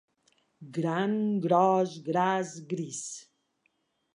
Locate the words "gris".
2.71-3.01